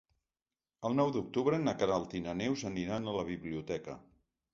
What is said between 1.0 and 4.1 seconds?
d'octubre na Queralt i na Neus aniran a la biblioteca.